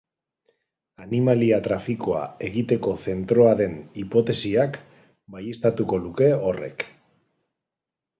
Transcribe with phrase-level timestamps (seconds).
[1.03, 4.79] Animalia-trafikoa egiteko zentroa den hipotesiak
[5.35, 6.87] baieztatuko luke horrek.